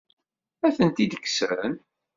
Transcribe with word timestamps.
Ad 0.65 0.73
tent-id-kksen? 0.75 1.73